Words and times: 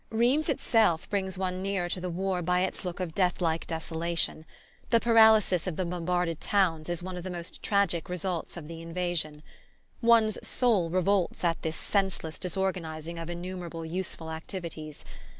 Rheims 0.09 0.49
itself 0.49 1.07
brings 1.11 1.37
one 1.37 1.61
nearer 1.61 1.87
to 1.89 2.01
the 2.01 2.09
war 2.09 2.41
by 2.41 2.61
its 2.61 2.83
look 2.83 2.99
of 2.99 3.13
deathlike 3.13 3.67
desolation. 3.67 4.45
The 4.89 4.99
paralysis 4.99 5.67
of 5.67 5.75
the 5.75 5.85
bombarded 5.85 6.41
towns 6.41 6.89
is 6.89 7.03
one 7.03 7.17
of 7.17 7.23
the 7.23 7.29
most 7.29 7.61
tragic 7.61 8.09
results 8.09 8.57
of 8.57 8.67
the 8.67 8.81
invasion. 8.81 9.43
One's 10.01 10.39
soul 10.41 10.89
revolts 10.89 11.43
at 11.43 11.61
this 11.61 11.75
senseless 11.75 12.39
disorganizing 12.39 13.19
of 13.19 13.29
innumerable 13.29 13.85
useful 13.85 14.31
activities. 14.31 15.05